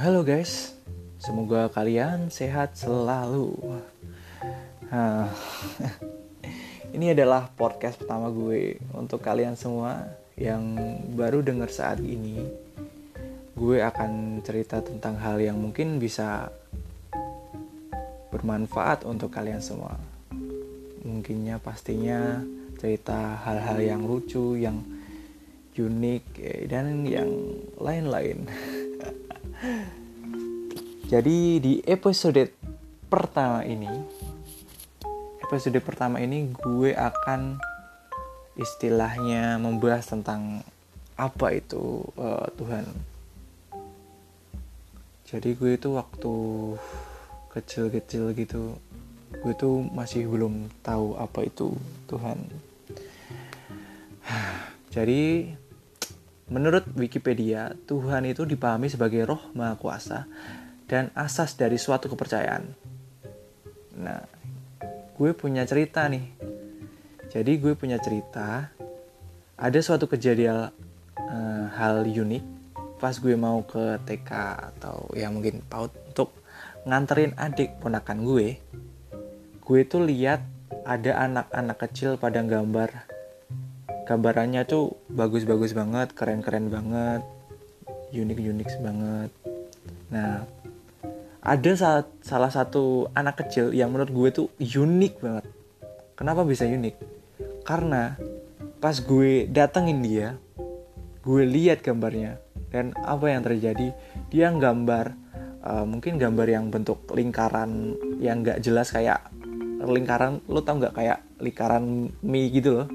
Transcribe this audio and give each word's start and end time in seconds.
halo 0.00 0.24
guys, 0.24 0.72
semoga 1.20 1.68
kalian 1.68 2.32
sehat 2.32 2.72
selalu. 2.72 3.52
Nah, 4.88 5.28
ini 6.96 7.12
adalah 7.12 7.52
podcast 7.52 8.00
pertama 8.00 8.32
gue 8.32 8.80
untuk 8.96 9.20
kalian 9.20 9.60
semua 9.60 10.08
yang 10.40 10.72
baru 11.12 11.44
dengar 11.44 11.68
saat 11.68 12.00
ini. 12.00 12.40
Gue 13.52 13.84
akan 13.84 14.40
cerita 14.40 14.80
tentang 14.80 15.20
hal 15.20 15.36
yang 15.36 15.60
mungkin 15.60 16.00
bisa 16.00 16.48
bermanfaat 18.32 19.04
untuk 19.04 19.28
kalian 19.28 19.60
semua. 19.60 20.00
Mungkinnya 21.04 21.60
pastinya 21.60 22.40
cerita 22.80 23.36
hal-hal 23.44 23.76
yang 23.84 24.08
lucu, 24.08 24.56
yang 24.56 24.80
unik, 25.76 26.24
eh, 26.40 26.64
dan 26.64 27.04
yang 27.04 27.28
lain-lain. 27.76 28.48
Jadi 31.10 31.58
di 31.58 31.82
episode 31.90 32.54
pertama 33.10 33.66
ini, 33.66 33.90
episode 35.42 35.74
pertama 35.82 36.22
ini 36.22 36.54
gue 36.54 36.94
akan 36.94 37.58
istilahnya 38.54 39.58
membahas 39.58 40.06
tentang 40.06 40.62
apa 41.18 41.50
itu 41.50 42.06
uh, 42.14 42.46
Tuhan. 42.54 42.86
Jadi 45.26 45.58
gue 45.58 45.74
itu 45.74 45.98
waktu 45.98 46.34
kecil-kecil 47.58 48.30
gitu, 48.38 48.78
gue 49.34 49.52
tuh 49.58 49.82
masih 49.90 50.30
belum 50.30 50.70
tahu 50.86 51.18
apa 51.18 51.42
itu 51.42 51.74
Tuhan. 52.06 52.38
Jadi 54.94 55.50
menurut 56.46 56.86
Wikipedia, 56.94 57.74
Tuhan 57.90 58.30
itu 58.30 58.46
dipahami 58.46 58.86
sebagai 58.86 59.26
roh 59.26 59.42
maha 59.58 59.74
kuasa 59.74 60.30
dan 60.90 61.14
asas 61.14 61.54
dari 61.54 61.78
suatu 61.78 62.10
kepercayaan. 62.10 62.66
Nah, 64.02 64.26
gue 65.14 65.30
punya 65.38 65.62
cerita 65.62 66.10
nih. 66.10 66.26
Jadi 67.30 67.62
gue 67.62 67.78
punya 67.78 68.02
cerita, 68.02 68.74
ada 69.54 69.78
suatu 69.78 70.10
kejadian 70.10 70.74
uh, 71.14 71.66
hal 71.78 72.02
unik 72.02 72.58
pas 73.00 73.16
gue 73.16 73.32
mau 73.32 73.64
ke 73.64 73.96
TK 74.04 74.30
atau 74.76 75.08
ya 75.16 75.32
mungkin 75.32 75.64
PAUD 75.64 76.12
untuk 76.12 76.36
nganterin 76.84 77.32
adik 77.38 77.80
ponakan 77.80 78.26
gue. 78.26 78.60
Gue 79.64 79.80
tuh 79.88 80.04
lihat 80.04 80.44
ada 80.84 81.24
anak-anak 81.24 81.80
kecil 81.86 82.20
pada 82.20 82.44
gambar. 82.44 83.08
Gambarannya 84.04 84.66
tuh 84.66 84.98
bagus-bagus 85.06 85.70
banget, 85.72 86.12
keren-keren 86.12 86.66
banget, 86.66 87.22
unik-unik 88.10 88.70
banget. 88.82 89.30
Nah, 90.10 90.44
ada 91.40 91.72
salah 92.20 92.52
satu 92.52 93.08
anak 93.16 93.44
kecil 93.44 93.72
yang 93.72 93.92
menurut 93.92 94.12
gue 94.12 94.28
tuh 94.28 94.46
unik 94.60 95.14
banget. 95.24 95.46
Kenapa 96.12 96.44
bisa 96.44 96.68
unik? 96.68 96.96
Karena 97.64 98.16
pas 98.76 98.96
gue 99.00 99.48
datengin 99.48 100.04
dia, 100.04 100.28
gue 101.24 101.42
lihat 101.48 101.80
gambarnya 101.80 102.36
dan 102.68 102.92
apa 103.00 103.32
yang 103.32 103.40
terjadi, 103.40 103.92
dia 104.28 104.52
gambar 104.52 105.16
uh, 105.64 105.84
mungkin 105.88 106.20
gambar 106.20 106.46
yang 106.48 106.68
bentuk 106.68 107.08
lingkaran 107.12 107.96
yang 108.20 108.44
nggak 108.44 108.60
jelas 108.60 108.92
kayak 108.92 109.32
lingkaran, 109.80 110.44
lo 110.44 110.60
tau 110.60 110.76
nggak 110.76 110.92
kayak 110.92 111.24
lingkaran 111.40 112.12
mie 112.20 112.52
gitu 112.52 112.84
loh, 112.84 112.88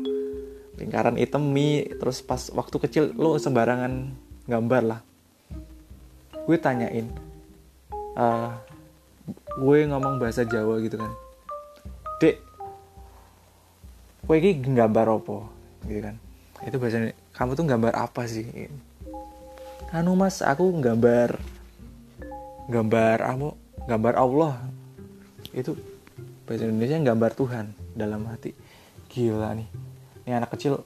lingkaran 0.78 1.18
hitam 1.18 1.50
mie. 1.50 1.90
Terus 1.98 2.22
pas 2.22 2.54
waktu 2.54 2.78
kecil 2.78 3.04
lo 3.18 3.42
sembarangan 3.42 4.14
gambar 4.46 4.84
lah. 4.86 5.02
Gue 6.46 6.62
tanyain, 6.62 7.10
uh, 8.16 8.52
gue 9.56 9.78
ngomong 9.88 10.20
bahasa 10.20 10.44
Jawa 10.44 10.80
gitu 10.84 11.00
kan. 11.00 11.12
Dek 12.20 12.40
gue 14.26 14.36
ini 14.42 14.52
gambar 14.74 15.22
apa? 15.22 15.38
Gitu 15.86 16.02
kan. 16.02 16.16
Itu 16.66 16.76
bahasa 16.82 17.14
kamu 17.36 17.52
tuh 17.54 17.66
gambar 17.68 17.94
apa 17.94 18.26
sih? 18.26 18.48
Anu 19.94 20.18
mas 20.18 20.42
aku 20.42 20.72
gambar 20.82 21.38
gambar 22.68 23.18
kamu 23.22 23.48
gambar 23.86 24.14
Allah. 24.18 24.54
Itu 25.54 25.78
bahasa 26.50 26.66
Indonesia 26.66 26.98
gambar 27.00 27.32
Tuhan 27.38 27.66
dalam 27.94 28.26
hati. 28.28 28.52
Gila 29.14 29.54
nih. 29.56 29.70
Ini 30.26 30.42
anak 30.42 30.58
kecil 30.58 30.82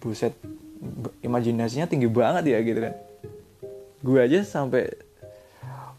buset 0.00 0.32
imajinasinya 1.20 1.86
tinggi 1.90 2.08
banget 2.08 2.56
ya 2.56 2.58
gitu 2.64 2.80
kan. 2.80 2.94
Gue 4.00 4.22
aja 4.22 4.40
sampai 4.46 5.05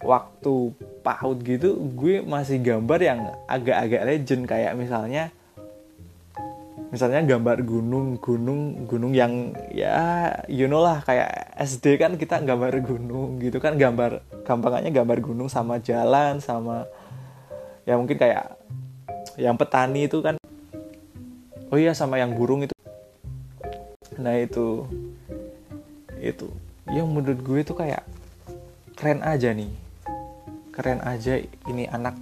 waktu 0.02 0.78
PAUD 1.02 1.38
gitu 1.42 1.70
gue 1.98 2.22
masih 2.22 2.62
gambar 2.62 3.00
yang 3.02 3.20
agak-agak 3.50 4.02
legend. 4.06 4.44
Kayak 4.46 4.78
misalnya 4.78 5.34
misalnya 6.88 7.20
gambar 7.20 7.68
gunung 7.68 8.16
gunung 8.16 8.88
gunung 8.88 9.12
yang 9.12 9.52
ya 9.76 10.32
you 10.48 10.72
know 10.72 10.80
lah 10.80 11.04
kayak 11.04 11.52
SD 11.60 12.00
kan 12.00 12.16
kita 12.16 12.40
gambar 12.42 12.80
gunung 12.86 13.42
gitu 13.42 13.58
kan. 13.58 13.76
Gambar 13.76 14.22
gampangannya 14.46 14.94
gambar 14.94 15.18
gunung 15.20 15.50
sama 15.50 15.82
jalan 15.82 16.40
sama 16.40 16.86
ya 17.84 17.98
mungkin 17.98 18.20
kayak 18.20 18.56
yang 19.38 19.58
petani 19.58 20.06
itu 20.06 20.22
kan. 20.22 20.38
Oh 21.68 21.76
iya 21.76 21.92
sama 21.92 22.16
yang 22.22 22.32
burung 22.38 22.64
itu. 22.64 22.74
Nah 24.16 24.38
itu 24.38 24.88
itu. 26.22 26.48
Yang 26.88 27.08
menurut 27.12 27.40
gue 27.44 27.60
itu 27.68 27.74
kayak 27.76 28.08
keren 28.98 29.22
aja 29.22 29.54
nih 29.54 29.87
keren 30.78 31.02
aja 31.02 31.42
ini 31.66 31.90
anak. 31.90 32.14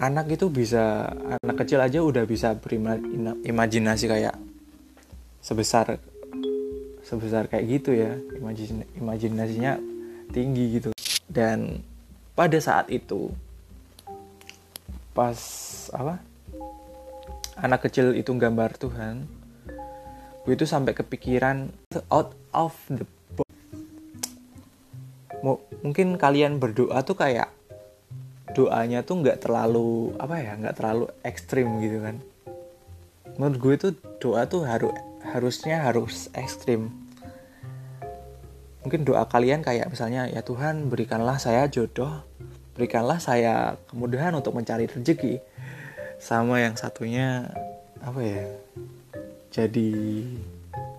Anak 0.00 0.26
itu 0.32 0.48
bisa 0.48 1.12
anak 1.44 1.56
kecil 1.60 1.84
aja 1.84 2.00
udah 2.00 2.24
bisa 2.24 2.56
berimajinasi 2.56 4.08
kayak 4.08 4.34
sebesar 5.44 6.00
sebesar 7.04 7.52
kayak 7.52 7.64
gitu 7.68 7.92
ya. 7.92 8.16
Imajin 8.40 8.88
imajinasinya 8.96 9.76
tinggi 10.32 10.80
gitu. 10.80 10.90
Dan 11.28 11.84
pada 12.32 12.56
saat 12.56 12.88
itu 12.88 13.28
pas 15.14 15.38
apa 15.94 16.18
anak 17.54 17.86
kecil 17.86 18.18
itu 18.18 18.34
gambar 18.34 18.74
Tuhan 18.74 19.30
gue 20.44 20.52
itu 20.52 20.66
sampai 20.66 20.92
kepikiran 20.92 21.70
out 22.10 22.34
of 22.50 22.74
the 22.90 23.06
mungkin 25.84 26.16
kalian 26.16 26.56
berdoa 26.56 27.04
tuh 27.04 27.20
kayak 27.20 27.52
doanya 28.56 29.04
tuh 29.04 29.20
nggak 29.20 29.44
terlalu 29.44 30.16
apa 30.16 30.40
ya 30.40 30.56
nggak 30.56 30.76
terlalu 30.80 31.04
ekstrim 31.20 31.68
gitu 31.84 32.00
kan. 32.00 32.16
Menurut 33.36 33.58
gue 33.60 33.74
tuh 33.76 33.92
doa 34.22 34.48
tuh 34.48 34.64
harus 34.64 34.94
harusnya 35.26 35.84
harus 35.84 36.32
ekstrim. 36.32 36.88
Mungkin 38.86 39.04
doa 39.04 39.26
kalian 39.28 39.60
kayak 39.60 39.90
misalnya 39.90 40.30
ya 40.30 40.40
Tuhan 40.40 40.88
berikanlah 40.88 41.36
saya 41.36 41.68
jodoh 41.68 42.24
berikanlah 42.74 43.22
saya 43.22 43.76
kemudahan 43.92 44.32
untuk 44.32 44.56
mencari 44.56 44.88
rezeki. 44.88 45.42
Sama 46.16 46.62
yang 46.62 46.78
satunya 46.78 47.52
apa 48.00 48.20
ya 48.22 48.44
jadi 49.52 49.92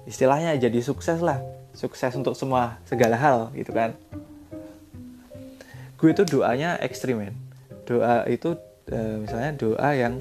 istilahnya 0.05 0.59
jadi 0.59 0.79
sukses 0.85 1.23
lah. 1.23 1.41
Sukses 1.75 2.13
untuk 2.15 2.39
semua 2.39 2.79
segala 2.87 3.19
hal 3.19 3.51
gitu 3.51 3.75
kan 3.75 3.95
gue 5.95 6.09
itu 6.11 6.23
doanya 6.27 6.75
ekstrim 6.83 7.23
men. 7.23 7.35
Doa 7.87 8.27
itu 8.27 8.59
e, 8.89 8.97
misalnya 9.23 9.51
doa 9.55 9.89
yang 9.95 10.19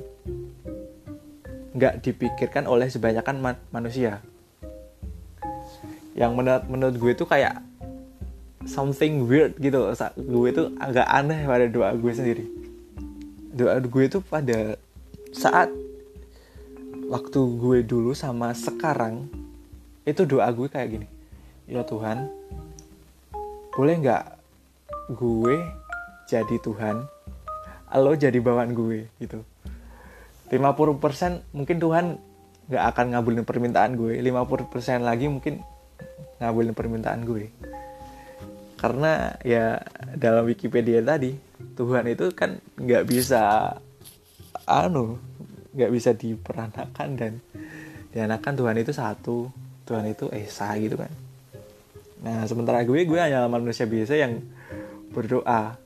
nggak 1.75 2.07
dipikirkan 2.07 2.71
oleh 2.71 2.87
sebanyakan 2.87 3.43
ma 3.43 3.53
manusia. 3.75 4.23
Yang 6.15 6.33
menurut 6.39 6.65
menurut 6.71 6.97
gue 6.99 7.13
itu 7.19 7.25
kayak 7.27 7.59
something 8.65 9.29
weird 9.29 9.59
gitu 9.61 9.93
gue 10.17 10.47
itu 10.49 10.63
agak 10.81 11.05
aneh 11.11 11.45
pada 11.45 11.67
doa 11.67 11.91
gue 11.99 12.13
sendiri. 12.15 12.45
Doa 13.51 13.83
gue 13.83 14.05
itu 14.07 14.23
pada 14.23 14.79
saat 15.35 15.69
waktu 17.11 17.41
gue 17.59 17.79
dulu 17.83 18.15
sama 18.15 18.55
sekarang 18.55 19.27
itu 20.07 20.23
doa 20.23 20.47
gue 20.55 20.71
kayak 20.71 20.89
gini. 20.95 21.09
Ya 21.67 21.83
Tuhan 21.83 22.31
boleh 23.75 23.99
nggak 23.99 24.44
gue 25.13 25.57
jadi 26.25 26.57
Tuhan 26.63 27.05
lo 27.95 28.13
jadi 28.19 28.35
bawaan 28.43 28.75
gue 28.75 29.07
gitu. 29.23 29.47
50% 30.51 31.55
mungkin 31.55 31.77
Tuhan 31.79 32.19
nggak 32.67 32.85
akan 32.91 33.07
ngabulin 33.15 33.45
permintaan 33.47 33.95
gue 33.95 34.19
50% 34.19 35.05
lagi 35.05 35.31
mungkin 35.31 35.63
ngabulin 36.43 36.75
permintaan 36.75 37.23
gue. 37.23 37.55
Karena 38.75 39.33
ya 39.47 39.79
dalam 40.19 40.45
Wikipedia 40.51 41.01
tadi 41.01 41.39
Tuhan 41.79 42.11
itu 42.11 42.35
kan 42.35 42.59
nggak 42.77 43.05
bisa 43.07 43.73
anu 44.67 45.21
nggak 45.75 45.91
bisa 45.93 46.11
diperanakan 46.19 47.09
dan 47.15 47.33
dianakan 48.11 48.53
Tuhan 48.59 48.77
itu 48.83 48.93
satu 48.95 49.51
Tuhan 49.87 50.11
itu 50.11 50.27
esa 50.35 50.75
gitu 50.83 50.99
kan. 50.99 51.13
Nah 52.25 52.43
sementara 52.49 52.83
gue 52.83 53.07
gue 53.07 53.21
hanya 53.21 53.47
manusia 53.47 53.87
biasa 53.87 54.19
yang 54.19 54.43
berdoa 55.15 55.79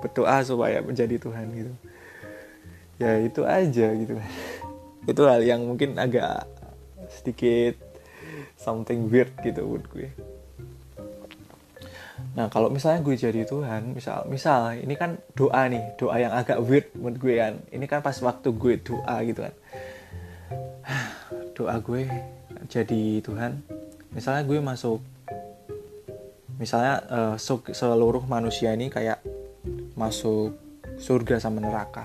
berdoa 0.00 0.36
supaya 0.46 0.78
menjadi 0.80 1.18
Tuhan 1.18 1.46
gitu 1.52 1.72
ya 3.02 3.18
itu 3.18 3.42
aja 3.42 3.86
gitu 3.98 4.14
itu 5.08 5.22
hal 5.26 5.42
yang 5.42 5.66
mungkin 5.66 5.98
agak 5.98 6.46
sedikit 7.10 7.74
something 8.54 9.10
weird 9.10 9.32
gitu 9.42 9.66
buat 9.66 9.84
gue 9.90 10.08
Nah 12.30 12.46
kalau 12.46 12.70
misalnya 12.70 13.02
gue 13.02 13.16
jadi 13.18 13.42
Tuhan, 13.42 13.90
misal 13.90 14.22
misal 14.30 14.78
ini 14.78 14.94
kan 14.94 15.18
doa 15.34 15.66
nih, 15.66 15.98
doa 15.98 16.14
yang 16.14 16.30
agak 16.30 16.62
weird 16.62 16.86
menurut 16.94 17.18
gue 17.18 17.34
kan. 17.42 17.54
Ini 17.74 17.84
kan 17.90 18.00
pas 18.06 18.14
waktu 18.22 18.48
gue 18.54 18.74
doa 18.78 19.16
gitu 19.26 19.40
kan. 19.42 19.54
Doa 21.58 21.76
gue 21.82 22.06
jadi 22.70 23.20
Tuhan. 23.20 23.60
Misalnya 24.14 24.46
gue 24.46 24.58
masuk, 24.62 25.02
misalnya 26.60 27.00
uh, 27.08 27.36
seluruh 27.72 28.28
manusia 28.28 28.76
ini 28.76 28.92
kayak 28.92 29.24
masuk 29.96 30.52
surga 31.00 31.40
sama 31.40 31.64
neraka. 31.64 32.04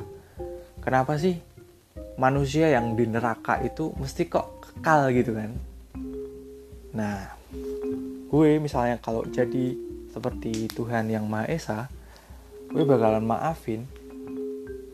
Kenapa 0.79 1.19
sih 1.19 1.35
manusia 2.15 2.71
yang 2.71 2.95
di 2.95 3.03
neraka 3.03 3.59
itu 3.59 3.91
mesti 3.99 4.31
kok 4.31 4.63
kekal 4.63 5.11
gitu 5.11 5.35
kan? 5.35 5.51
Nah, 6.95 7.35
gue 8.31 8.49
misalnya 8.63 8.95
kalau 9.03 9.27
jadi 9.27 9.75
seperti 10.15 10.71
Tuhan 10.71 11.11
yang 11.11 11.27
Maha 11.27 11.51
Esa, 11.51 11.91
gue 12.71 12.87
bakalan 12.87 13.27
maafin. 13.27 13.83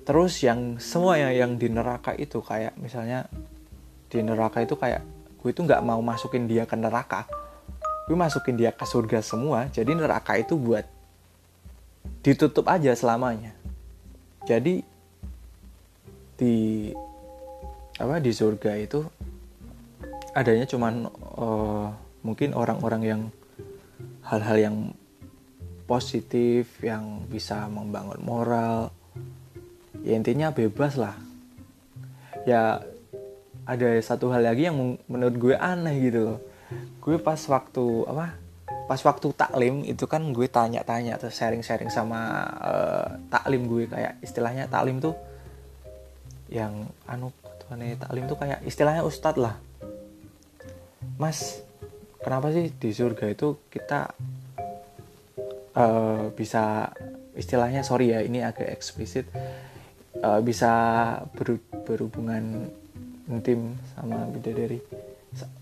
Terus 0.02 0.42
yang 0.42 0.82
semua 0.82 1.22
yang, 1.22 1.34
yang 1.38 1.52
di 1.62 1.70
neraka 1.70 2.18
itu 2.18 2.42
kayak 2.42 2.74
misalnya 2.82 3.30
di 4.10 4.26
neraka 4.26 4.66
itu 4.66 4.74
kayak 4.74 5.06
gue 5.38 5.50
itu 5.54 5.62
nggak 5.62 5.86
mau 5.86 6.02
masukin 6.02 6.50
dia 6.50 6.66
ke 6.66 6.74
neraka, 6.74 7.30
gue 8.12 8.20
masukin 8.20 8.60
dia 8.60 8.76
ke 8.76 8.84
surga 8.84 9.24
semua. 9.24 9.72
Jadi 9.72 9.96
neraka 9.96 10.36
itu 10.36 10.60
buat 10.60 10.84
ditutup 12.20 12.68
aja 12.68 12.92
selamanya. 12.92 13.56
Jadi 14.44 14.84
di 16.36 16.92
apa 17.96 18.20
di 18.20 18.36
surga 18.36 18.76
itu 18.76 19.00
adanya 20.36 20.68
cuman 20.68 21.08
uh, 21.40 21.88
mungkin 22.20 22.52
orang-orang 22.52 23.02
yang 23.08 23.22
hal-hal 24.28 24.60
yang 24.60 24.76
positif 25.88 26.84
yang 26.84 27.24
bisa 27.32 27.72
membangun 27.72 28.20
moral 28.20 28.92
ya 30.04 30.18
intinya 30.18 30.52
bebas 30.52 30.98
lah 30.98 31.14
ya 32.44 32.82
ada 33.68 33.90
satu 34.02 34.34
hal 34.34 34.44
lagi 34.44 34.68
yang 34.68 34.98
menurut 35.06 35.36
gue 35.38 35.56
aneh 35.56 35.96
gitu 36.10 36.20
loh 36.26 36.40
gue 37.02 37.18
pas 37.18 37.38
waktu 37.38 37.86
apa 38.08 38.38
pas 38.86 39.02
waktu 39.08 39.28
taklim 39.32 39.88
itu 39.88 40.04
kan 40.04 40.20
gue 40.36 40.48
tanya-tanya 40.52 41.16
atau 41.16 41.32
sharing-sharing 41.32 41.88
sama 41.88 42.44
uh, 42.60 43.08
taklim 43.32 43.68
gue. 43.68 43.88
Kayak 43.88 44.20
istilahnya 44.20 44.68
taklim 44.68 45.00
tuh 45.00 45.16
yang 46.52 46.92
anu 47.08 47.32
tuh 47.40 47.72
taklim 47.72 48.28
tuh 48.28 48.36
kayak 48.36 48.60
istilahnya 48.68 49.08
ustadz 49.08 49.40
lah. 49.40 49.56
Mas 51.16 51.64
kenapa 52.20 52.52
sih 52.52 52.70
di 52.70 52.90
surga 52.92 53.32
itu 53.32 53.58
kita 53.72 54.12
uh, 55.76 56.30
bisa 56.36 56.92
istilahnya 57.36 57.82
sorry 57.82 58.12
ya 58.12 58.20
ini 58.22 58.44
agak 58.44 58.70
eksplisit 58.76 59.26
uh, 60.20 60.40
bisa 60.44 60.72
ber, 61.34 61.58
berhubungan 61.88 62.68
intim 63.32 63.80
sama 63.96 64.28
bidadari 64.28 64.84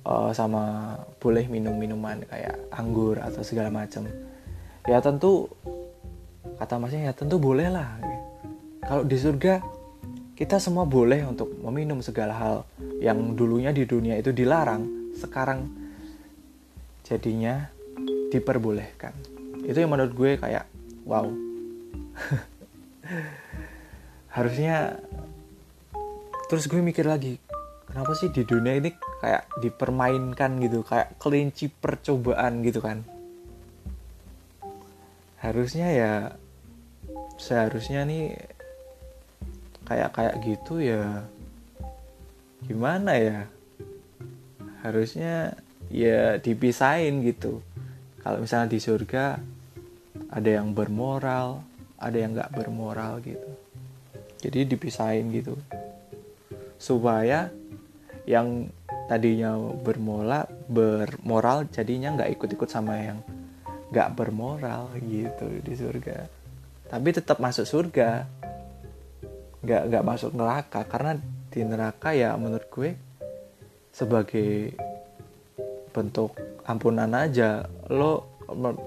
uh, 0.10 0.32
sama 0.34 0.98
boleh 1.22 1.46
minum 1.46 1.78
minuman 1.78 2.26
kayak 2.26 2.58
anggur 2.74 3.22
atau 3.22 3.46
segala 3.46 3.70
macam. 3.70 4.10
Ya 4.90 4.98
tentu 5.06 5.46
kata 6.58 6.82
masnya 6.82 7.12
ya 7.12 7.14
tentu 7.14 7.38
boleh 7.38 7.70
lah. 7.70 8.02
Kalau 8.82 9.06
di 9.06 9.18
surga 9.22 9.62
kita 10.34 10.58
semua 10.58 10.90
boleh 10.90 11.22
untuk 11.30 11.54
meminum 11.62 12.02
segala 12.02 12.34
hal 12.34 12.56
yang 12.98 13.38
dulunya 13.38 13.70
di 13.70 13.86
dunia 13.86 14.18
itu 14.18 14.34
dilarang 14.34 15.14
sekarang 15.14 15.70
jadinya 17.06 17.70
diperbolehkan. 18.34 19.14
Itu 19.62 19.78
yang 19.78 19.94
menurut 19.94 20.14
gue 20.18 20.32
kayak 20.42 20.66
wow. 21.06 21.30
Harusnya 24.36 24.98
terus 26.50 26.66
gue 26.66 26.82
mikir 26.82 27.06
lagi 27.06 27.38
kenapa 27.90 28.14
sih 28.14 28.30
di 28.30 28.46
dunia 28.46 28.78
ini 28.78 28.94
kayak 29.20 29.60
dipermainkan 29.60 30.62
gitu 30.62 30.86
kayak 30.86 31.18
kelinci 31.18 31.68
percobaan 31.74 32.62
gitu 32.62 32.80
kan? 32.80 33.02
Harusnya 35.42 35.88
ya 35.92 36.14
seharusnya 37.40 38.06
nih 38.06 38.36
kayak 39.90 40.14
kayak 40.14 40.36
gitu 40.46 40.80
ya 40.80 41.26
gimana 42.64 43.18
ya? 43.18 43.40
Harusnya 44.86 45.58
ya 45.90 46.38
dipisahin 46.38 47.26
gitu. 47.26 47.66
Kalau 48.22 48.40
misalnya 48.40 48.70
di 48.72 48.80
surga 48.80 49.42
ada 50.30 50.50
yang 50.50 50.78
bermoral 50.78 51.66
ada 52.00 52.16
yang 52.16 52.32
nggak 52.34 52.56
bermoral 52.56 53.20
gitu. 53.20 53.50
Jadi 54.40 54.72
dipisahin 54.72 55.36
gitu. 55.36 55.60
Supaya 56.80 57.52
yang 58.30 58.70
tadinya 59.10 59.58
bermola 59.58 60.46
bermoral 60.70 61.66
jadinya 61.74 62.14
nggak 62.14 62.38
ikut-ikut 62.38 62.70
sama 62.70 62.94
yang 63.02 63.26
nggak 63.90 64.14
bermoral 64.14 64.94
gitu 65.02 65.50
di 65.66 65.74
surga. 65.74 66.30
Tapi 66.94 67.10
tetap 67.10 67.42
masuk 67.42 67.66
surga. 67.66 68.30
Nggak 69.66 69.82
nggak 69.90 70.06
masuk 70.06 70.32
neraka. 70.38 70.86
Karena 70.86 71.18
di 71.50 71.66
neraka 71.66 72.14
ya 72.14 72.38
menurut 72.38 72.70
gue 72.70 72.94
sebagai 73.90 74.78
bentuk 75.90 76.38
ampunan 76.70 77.10
aja. 77.18 77.66
Lo 77.90 78.38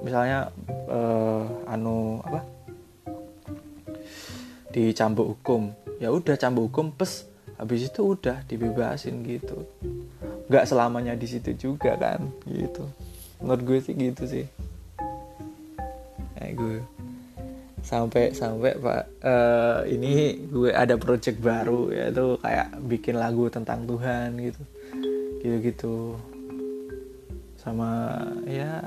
misalnya 0.07 0.55
uh, 0.87 1.67
anu 1.67 2.23
apa? 2.23 2.47
Dicambuk 4.71 5.35
hukum. 5.35 5.75
Ya 5.99 6.15
udah 6.15 6.39
cambuk 6.39 6.71
hukum 6.71 6.95
pes 6.95 7.32
habis 7.63 7.87
itu 7.87 8.03
udah 8.03 8.43
dibebasin 8.51 9.23
gitu. 9.23 9.63
Nggak 10.51 10.67
selamanya 10.67 11.15
di 11.15 11.31
situ 11.31 11.55
juga 11.55 11.95
kan 11.95 12.27
gitu. 12.51 12.91
Menurut 13.39 13.63
gue 13.63 13.79
sih 13.79 13.95
gitu 13.95 14.27
sih. 14.27 14.47
Eh 16.43 16.51
gue. 16.59 16.83
Sampai 17.87 18.35
sampai 18.35 18.75
pak 18.83 19.03
uh, 19.23 19.87
ini 19.87 20.43
gue 20.51 20.75
ada 20.75 20.99
project 20.99 21.39
baru 21.39 21.95
yaitu 21.95 22.35
kayak 22.43 22.75
bikin 22.83 23.15
lagu 23.15 23.47
tentang 23.47 23.87
Tuhan 23.87 24.43
gitu. 24.43 24.63
Gitu 25.39 25.57
gitu 25.63 25.95
sama 27.63 28.19
ya 28.43 28.83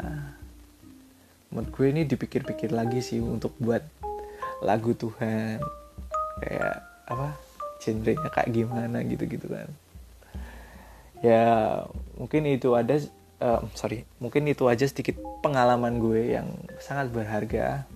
menurut 1.48 1.72
gue 1.72 1.88
ini 1.96 2.04
dipikir-pikir 2.04 2.76
lagi 2.76 3.00
sih 3.00 3.24
untuk 3.24 3.56
buat 3.56 3.88
lagu 4.60 4.92
Tuhan. 4.92 5.64
Kayak 6.44 6.84
apa 7.08 7.45
genrenya 7.82 8.30
kayak 8.32 8.52
gimana 8.52 9.04
gitu-gitu 9.06 9.48
kan. 9.52 9.70
Ya 11.24 11.46
mungkin 12.20 12.46
itu 12.48 12.76
ada 12.76 13.00
uh, 13.42 13.62
sorry 13.74 14.06
mungkin 14.22 14.48
itu 14.48 14.68
aja 14.70 14.86
sedikit 14.86 15.18
pengalaman 15.42 16.00
gue 16.00 16.38
yang 16.38 16.48
sangat 16.80 17.12
berharga 17.12 17.88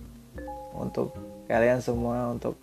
untuk 0.74 1.14
kalian 1.50 1.82
semua 1.82 2.30
untuk 2.30 2.56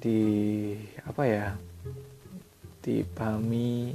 di 0.00 0.72
apa 1.04 1.22
ya 1.28 1.46
dipahami 2.80 3.92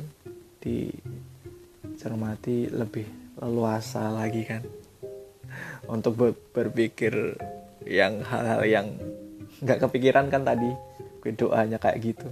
dicermati 0.61 2.69
lebih 2.69 3.07
leluasa 3.41 4.13
lagi 4.13 4.43
kan. 4.45 4.63
Untuk 5.85 6.17
ber 6.17 6.33
berpikir 6.33 7.37
yang 7.85 8.25
hal-hal 8.25 8.65
yang 8.65 8.87
nggak 9.61 9.85
kepikiran 9.85 10.33
kan 10.33 10.41
tadi 10.41 10.73
gue 11.25 11.33
doanya 11.33 11.81
kayak 11.81 11.97
gitu. 12.05 12.29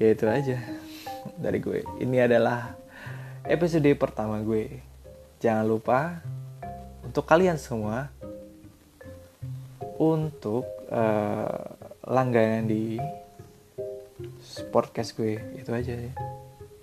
Ya 0.00 0.16
itu 0.16 0.24
aja 0.24 0.56
dari 1.36 1.60
gue. 1.60 1.84
Ini 2.00 2.24
adalah 2.24 2.72
episode 3.44 3.84
pertama 4.00 4.40
gue. 4.40 4.80
Jangan 5.44 5.68
lupa 5.68 6.24
untuk 7.04 7.28
kalian 7.28 7.60
semua 7.60 8.08
untuk 10.00 10.64
uh, 10.88 11.76
langganan 12.08 12.64
di 12.64 12.96
podcast 14.72 15.12
gue. 15.12 15.36
Itu 15.60 15.76
aja 15.76 15.92
ya. 15.92 16.16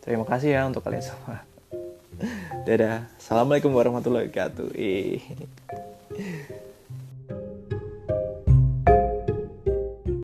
Terima 0.05 0.29
kasih 0.29 0.53
ya 0.53 0.69
untuk 0.69 0.85
kalian 0.85 1.01
semua. 1.01 1.41
Dadah. 2.69 3.09
Assalamualaikum 3.17 3.73
warahmatullahi 3.73 4.29
wabarakatuh. 4.29 4.69